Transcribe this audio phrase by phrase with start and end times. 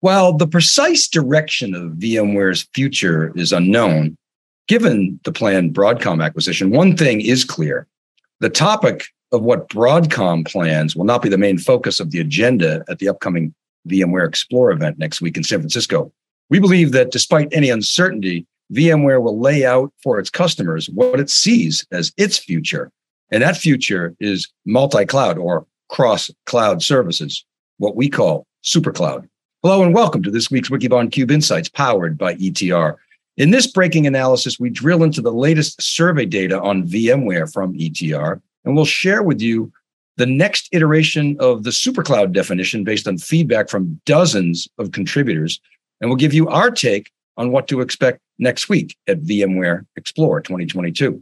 [0.00, 4.16] While the precise direction of VMware's future is unknown,
[4.68, 7.88] given the planned Broadcom acquisition, one thing is clear.
[8.38, 12.84] The topic of what Broadcom plans will not be the main focus of the agenda
[12.88, 13.52] at the upcoming
[13.88, 16.12] VMware Explore event next week in San Francisco.
[16.48, 21.28] We believe that despite any uncertainty, VMware will lay out for its customers what it
[21.28, 22.92] sees as its future.
[23.32, 27.44] And that future is multi cloud or cross cloud services,
[27.78, 29.28] what we call super cloud.
[29.64, 32.94] Hello and welcome to this week's Wikibon Cube Insights powered by ETR.
[33.38, 38.40] In this breaking analysis, we drill into the latest survey data on VMware from ETR,
[38.64, 39.72] and we'll share with you
[40.16, 45.60] the next iteration of the supercloud definition based on feedback from dozens of contributors.
[46.00, 50.40] And we'll give you our take on what to expect next week at VMware Explore
[50.40, 51.20] 2022.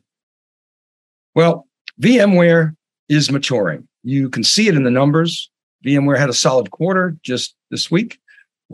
[1.35, 1.67] Well,
[2.03, 2.77] VMware
[3.09, 3.89] is maturing.
[4.03, 5.51] You can see it in the numbers.
[5.87, 8.19] VMware had a solid quarter just this week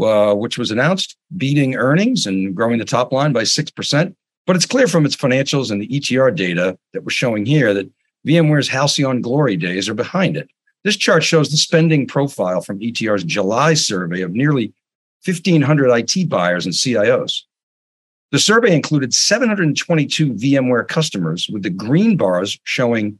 [0.00, 4.14] uh, which was announced, beating earnings and growing the top line by 6%.
[4.46, 7.90] But it's clear from its financials and the ETR data that we're showing here that
[8.26, 10.48] VMware's halcyon glory days are behind it.
[10.84, 14.72] This chart shows the spending profile from ETR's July survey of nearly
[15.24, 17.42] 1,500 IT buyers and CIOs.
[18.32, 23.18] The survey included 722 VMware customers, with the green bars showing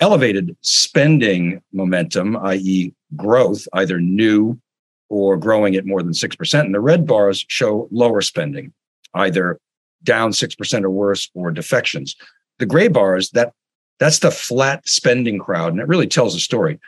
[0.00, 4.58] elevated spending momentum, i.e., growth, either new
[5.08, 6.60] or growing at more than 6%.
[6.60, 8.72] And the red bars show lower spending,
[9.14, 9.58] either
[10.02, 12.16] down 6% or worse or defections.
[12.58, 13.52] The gray bars, that
[13.98, 15.72] that's the flat spending crowd.
[15.72, 16.78] And it really tells a story.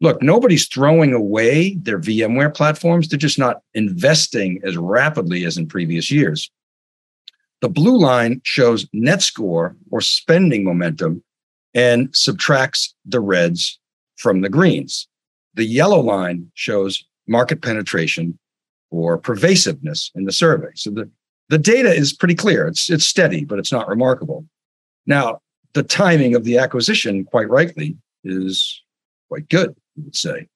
[0.00, 3.08] Look, nobody's throwing away their VMware platforms.
[3.08, 6.50] They're just not investing as rapidly as in previous years.
[7.60, 11.24] The blue line shows net score or spending momentum
[11.74, 13.80] and subtracts the reds
[14.16, 15.08] from the greens.
[15.54, 18.38] The yellow line shows market penetration
[18.90, 20.70] or pervasiveness in the survey.
[20.74, 21.10] So the,
[21.48, 22.66] the data is pretty clear.
[22.66, 24.46] It's, it's steady, but it's not remarkable.
[25.06, 25.40] Now,
[25.74, 28.82] the timing of the acquisition, quite rightly, is
[29.28, 30.48] quite good, you would say.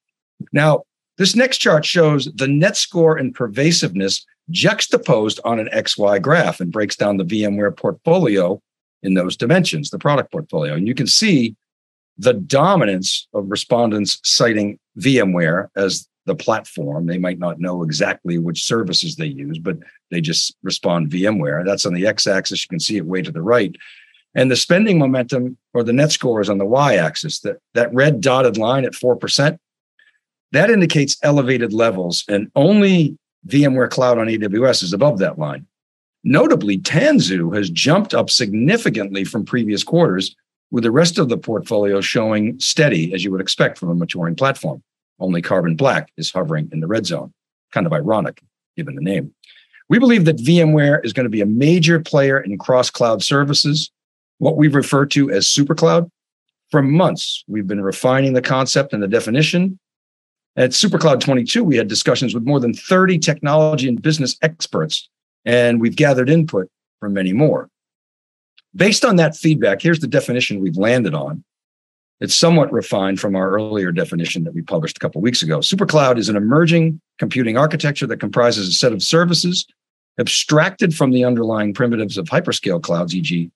[0.51, 0.83] Now,
[1.17, 6.71] this next chart shows the net score and pervasiveness juxtaposed on an XY graph and
[6.71, 8.61] breaks down the VMware portfolio
[9.03, 10.73] in those dimensions, the product portfolio.
[10.73, 11.55] And you can see
[12.17, 17.05] the dominance of respondents citing VMware as the platform.
[17.05, 19.77] They might not know exactly which services they use, but
[20.11, 21.65] they just respond VMware.
[21.65, 22.63] That's on the x axis.
[22.63, 23.75] You can see it way to the right.
[24.35, 27.39] And the spending momentum or the net score is on the y axis.
[27.41, 29.57] That, that red dotted line at 4%,
[30.51, 32.23] that indicates elevated levels.
[32.27, 33.17] And only
[33.47, 35.67] VMware Cloud on AWS is above that line.
[36.23, 40.35] Notably, Tanzu has jumped up significantly from previous quarters,
[40.71, 44.35] with the rest of the portfolio showing steady, as you would expect from a maturing
[44.35, 44.81] platform.
[45.23, 47.33] Only Carbon Black is hovering in the red zone.
[47.71, 48.43] Kind of ironic,
[48.75, 49.33] given the name.
[49.87, 53.89] We believe that VMware is going to be a major player in cross cloud services,
[54.39, 56.09] what we refer to as supercloud.
[56.71, 59.79] For months, we've been refining the concept and the definition.
[60.57, 65.09] At SuperCloud 22, we had discussions with more than 30 technology and business experts,
[65.45, 66.69] and we've gathered input
[66.99, 67.69] from many more.
[68.75, 71.45] Based on that feedback, here's the definition we've landed on.
[72.23, 75.59] It's somewhat refined from our earlier definition that we published a couple weeks ago.
[75.59, 79.67] Supercloud is an emerging computing architecture that comprises a set of services
[80.17, 83.51] abstracted from the underlying primitives of hyperscale clouds, e.g.,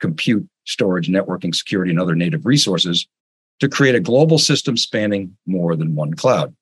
[0.00, 3.06] compute, storage, networking, security, and other native resources,
[3.60, 6.56] to create a global system spanning more than one cloud.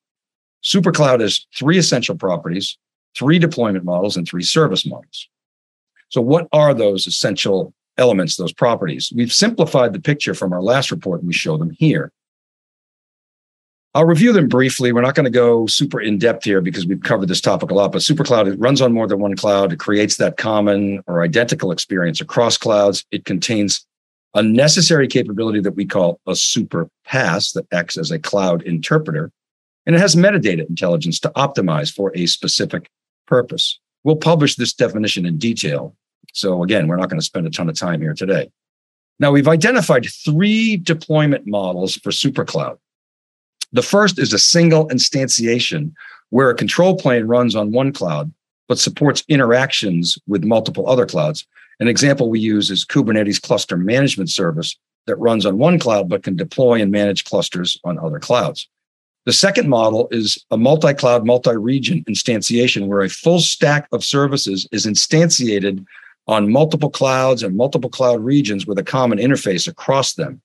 [0.64, 2.76] Supercloud has three essential properties,
[3.16, 5.28] three deployment models, and three service models.
[6.08, 9.12] So, what are those essential elements, those properties.
[9.14, 12.12] We've simplified the picture from our last report and we show them here.
[13.96, 14.92] I'll review them briefly.
[14.92, 17.74] We're not going to go super in depth here because we've covered this topic a
[17.74, 19.72] lot, but SuperCloud it runs on more than one cloud.
[19.72, 23.04] It creates that common or identical experience across clouds.
[23.12, 23.86] It contains
[24.34, 29.30] a necessary capability that we call a super PaaS that acts as a cloud interpreter.
[29.86, 32.90] And it has metadata intelligence to optimize for a specific
[33.28, 33.78] purpose.
[34.02, 35.94] We'll publish this definition in detail
[36.34, 38.50] so again, we're not going to spend a ton of time here today.
[39.20, 42.76] Now we've identified three deployment models for SuperCloud.
[43.72, 45.92] The first is a single instantiation
[46.30, 48.32] where a control plane runs on one cloud,
[48.68, 51.46] but supports interactions with multiple other clouds.
[51.78, 54.76] An example we use is Kubernetes cluster management service
[55.06, 58.68] that runs on one cloud, but can deploy and manage clusters on other clouds.
[59.26, 64.04] The second model is a multi cloud, multi region instantiation where a full stack of
[64.04, 65.84] services is instantiated
[66.26, 70.40] on multiple clouds and multiple cloud regions with a common interface across them.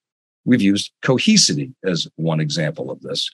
[0.45, 3.29] We've used Cohesity as one example of this.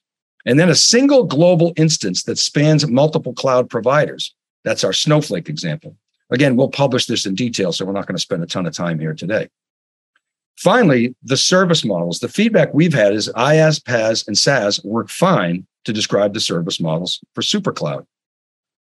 [0.45, 4.33] and then a single global instance that spans multiple cloud providers.
[4.63, 5.97] That's our Snowflake example.
[6.29, 8.73] Again, we'll publish this in detail, so we're not going to spend a ton of
[8.73, 9.49] time here today.
[10.57, 12.19] Finally, the service models.
[12.19, 16.79] The feedback we've had is IaaS, PaaS, and SaaS work fine to describe the service
[16.79, 18.05] models for SuperCloud.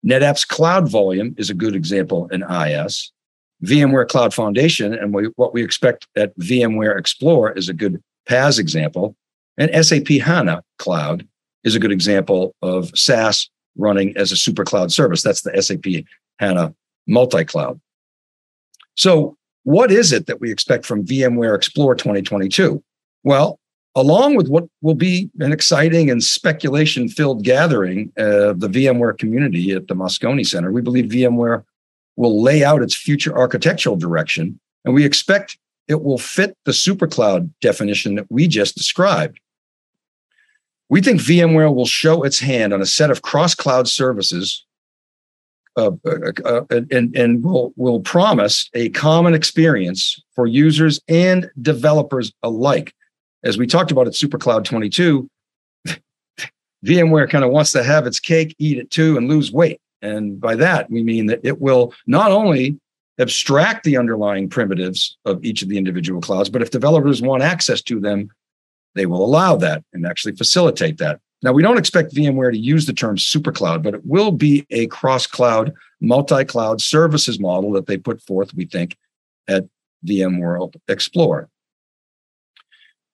[0.05, 3.09] NetApp's cloud volume is a good example in IaaS.
[3.63, 8.59] VMware Cloud Foundation and we, what we expect at VMware Explore is a good PaaS
[8.59, 9.15] example.
[9.57, 11.27] And SAP HANA Cloud
[11.63, 15.21] is a good example of SaaS running as a super cloud service.
[15.21, 16.05] That's the SAP
[16.39, 16.73] HANA
[17.07, 17.79] multi cloud.
[18.95, 22.83] So, what is it that we expect from VMware Explore 2022?
[23.23, 23.59] Well,
[23.95, 29.71] along with what will be an exciting and speculation filled gathering of the VMware community
[29.71, 31.63] at the Moscone Center, we believe VMware
[32.15, 35.57] will lay out its future architectural direction, and we expect
[35.87, 39.39] it will fit the supercloud definition that we just described.
[40.89, 44.65] We think VMware will show its hand on a set of cross cloud services
[45.75, 52.31] uh, uh, uh, and, and will, will promise a common experience for users and developers
[52.43, 52.93] alike.
[53.43, 55.27] As we talked about at SuperCloud 22,
[56.85, 59.81] VMware kind of wants to have its cake, eat it too, and lose weight.
[60.03, 62.77] And by that, we mean that it will not only
[63.19, 67.81] abstract the underlying primitives of each of the individual clouds, but if developers want access
[67.83, 68.29] to them,
[68.95, 71.19] they will allow that and actually facilitate that.
[71.41, 74.87] Now, we don't expect VMware to use the term supercloud, but it will be a
[74.87, 78.97] cross cloud, multi cloud services model that they put forth, we think,
[79.47, 79.65] at
[80.05, 81.49] VMworld Explore.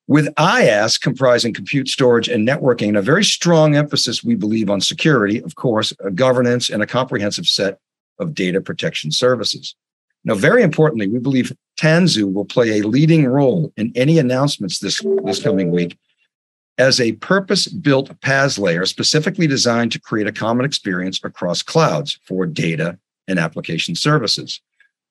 [0.09, 4.81] With IaaS comprising compute, storage, and networking, and a very strong emphasis, we believe, on
[4.81, 7.77] security, of course, governance, and a comprehensive set
[8.17, 9.75] of data protection services.
[10.23, 14.99] Now, very importantly, we believe Tanzu will play a leading role in any announcements this,
[15.25, 15.95] this coming week
[16.79, 22.19] as a purpose built PaaS layer specifically designed to create a common experience across clouds
[22.25, 22.97] for data
[23.27, 24.59] and application services.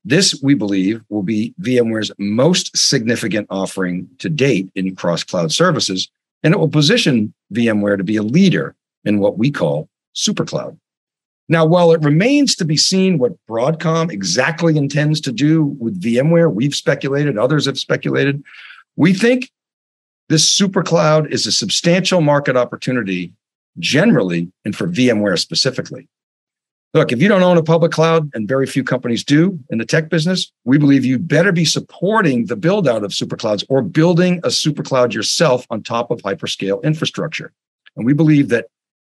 [0.09, 6.09] This, we believe, will be VMware's most significant offering to date in cross cloud services,
[6.43, 8.75] and it will position VMware to be a leader
[9.05, 10.79] in what we call supercloud.
[11.51, 16.55] Now, while it remains to be seen what Broadcom exactly intends to do with VMware,
[16.55, 18.43] we've speculated, others have speculated.
[18.97, 19.51] We think
[20.31, 23.35] this supercloud is a substantial market opportunity
[23.79, 26.09] generally and for VMware specifically.
[26.95, 29.85] Look, if you don't own a public cloud, and very few companies do in the
[29.85, 33.83] tech business, we believe you better be supporting the build out of super clouds or
[33.83, 37.53] building a super cloud yourself on top of hyperscale infrastructure.
[37.97, 38.69] And we believe that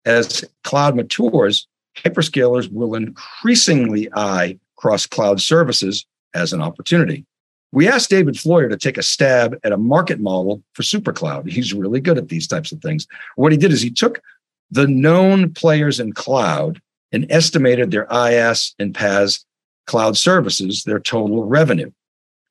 [0.06, 1.68] as cloud matures,
[1.98, 6.06] hyperscalers will increasingly eye cross cloud services
[6.36, 7.26] as an opportunity.
[7.72, 11.50] We asked David Floyer to take a stab at a market model for SuperCloud.
[11.50, 13.08] He's really good at these types of things.
[13.36, 14.22] What he did is he took
[14.69, 16.80] the known players in cloud
[17.13, 19.45] and estimated their IaaS and PaaS
[19.88, 21.92] cloud services, their total revenue,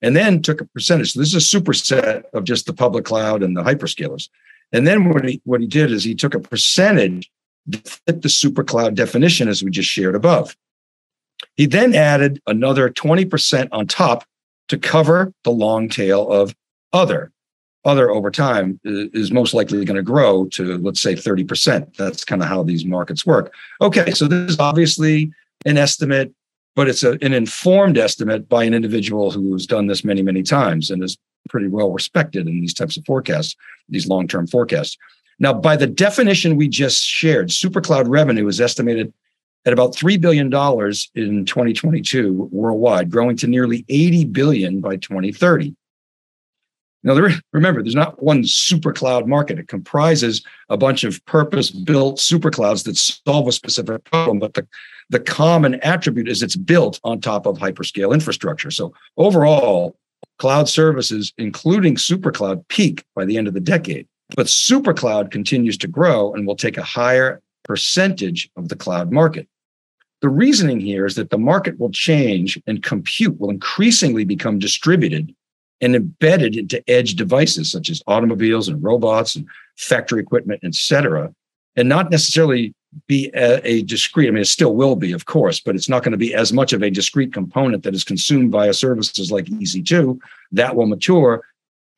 [0.01, 1.13] and then took a percentage.
[1.13, 4.29] So this is a superset of just the public cloud and the hyperscalers.
[4.73, 7.31] And then what he, what he did is he took a percentage
[7.85, 10.57] fit the super cloud definition as we just shared above.
[11.57, 14.25] He then added another 20% on top
[14.69, 16.55] to cover the long tail of
[16.93, 17.33] other.
[17.85, 21.97] Other over time is most likely going to grow to, let's say, 30%.
[21.97, 23.53] That's kind of how these markets work.
[23.81, 25.33] Okay, so this is obviously
[25.67, 26.33] an estimate,
[26.77, 30.91] but it's a, an informed estimate by an individual who's done this many, many times
[30.91, 33.57] and is pretty well respected in these types of forecasts,
[33.89, 34.97] these long term forecasts.
[35.41, 39.13] Now, by the definition we just shared, supercloud revenue is estimated
[39.65, 45.75] at about $3 billion in 2022 worldwide, growing to nearly 80 billion by 2030.
[47.05, 49.59] Now, there, remember, there's not one supercloud market.
[49.59, 54.67] It comprises a bunch of purpose-built superclouds that solve a specific problem, but the,
[55.11, 58.71] the common attribute is it's built on top of hyperscale infrastructure.
[58.71, 59.97] So overall,
[60.39, 64.07] cloud services, including supercloud, peak by the end of the decade.
[64.37, 69.49] But supercloud continues to grow and will take a higher percentage of the cloud market.
[70.21, 75.35] The reasoning here is that the market will change and compute will increasingly become distributed
[75.83, 79.47] and embedded into edge devices such as automobiles and robots and
[79.77, 81.35] factory equipment, et cetera,
[81.77, 82.73] and not necessarily
[83.09, 84.29] be a, a, discrete.
[84.29, 86.53] I mean, it still will be, of course, but it's not going to be as
[86.53, 90.19] much of a discrete component that is consumed via services like EC2.
[90.53, 91.43] That will mature.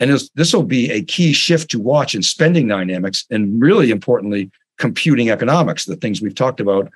[0.01, 4.51] And this will be a key shift to watch in spending dynamics and really importantly,
[4.79, 6.91] computing economics, the things we've talked about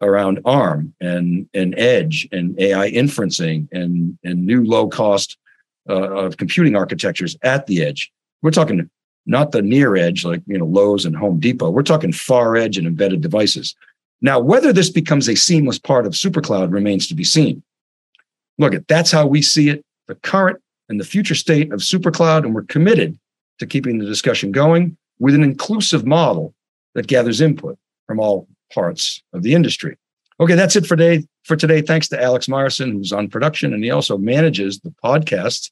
[0.00, 5.38] around ARM and, and edge and AI inferencing and, and new low cost
[5.88, 8.12] uh, of computing architectures at the edge.
[8.42, 8.88] We're talking
[9.26, 11.70] not the near edge like you know Lowe's and Home Depot.
[11.70, 13.74] We're talking far edge and embedded devices.
[14.20, 17.62] Now, whether this becomes a seamless part of SuperCloud remains to be seen.
[18.58, 22.54] Look, that's how we see it, the current and the future state of SuperCloud, and
[22.54, 23.18] we're committed
[23.58, 26.54] to keeping the discussion going with an inclusive model
[26.94, 29.96] that gathers input from all parts of the industry.
[30.40, 31.26] Okay, that's it for today.
[31.44, 35.70] For today, thanks to Alex Myerson, who's on production, and he also manages the podcast.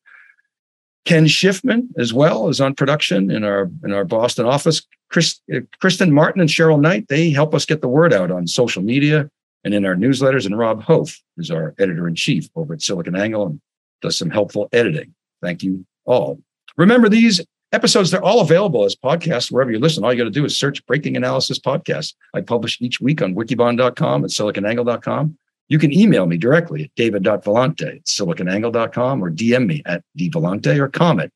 [1.05, 4.87] Ken Schiffman, as well, is on production in our in our Boston office.
[5.09, 8.47] Chris, uh, Kristen Martin and Cheryl Knight, they help us get the word out on
[8.47, 9.29] social media
[9.65, 10.47] and in our newsletters.
[10.47, 13.61] And Rob Hof is our editor in chief over at SiliconANGLE and
[14.01, 15.15] does some helpful editing.
[15.43, 16.41] Thank you all.
[16.77, 17.41] Remember, these
[17.73, 20.05] episodes, they're all available as podcasts wherever you listen.
[20.05, 22.15] All you got to do is search Breaking Analysis Podcast.
[22.35, 25.39] I publish each week on wikibon.com and siliconangle.com.
[25.73, 30.87] You can email me directly at david.vellante at siliconangle.com or DM me at dvellante or
[30.87, 31.33] comment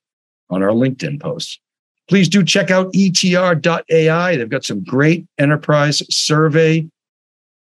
[0.50, 1.58] on our LinkedIn posts.
[2.06, 4.36] Please do check out etr.ai.
[4.36, 6.86] They've got some great enterprise survey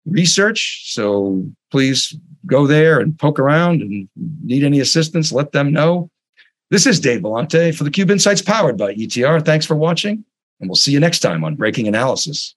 [0.04, 0.92] research.
[0.92, 2.12] So please
[2.44, 4.08] go there and poke around and
[4.42, 6.10] need any assistance, let them know.
[6.70, 9.44] This is Dave Vellante for the Cube Insights powered by ETR.
[9.44, 10.24] Thanks for watching,
[10.58, 12.56] and we'll see you next time on Breaking Analysis.